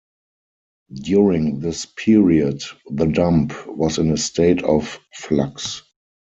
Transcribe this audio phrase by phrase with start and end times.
[1.03, 5.83] During this period, the dump was in a state of flux.